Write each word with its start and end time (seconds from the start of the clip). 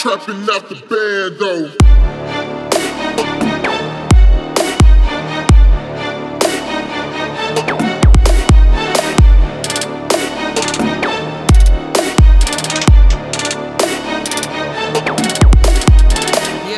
Trapping 0.00 0.48
out 0.50 0.66
the 0.66 0.76
band 0.88 1.38
though. 1.38 1.70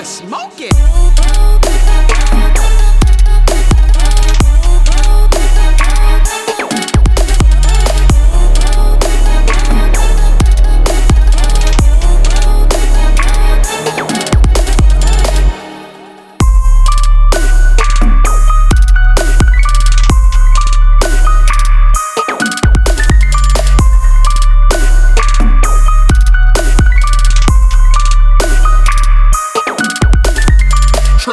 Smoke 0.04 0.60
it. 0.60 1.01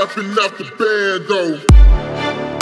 popping 0.09 0.31
out 0.39 0.57
the 0.57 0.63
bed 0.77 1.27
though. 1.27 2.58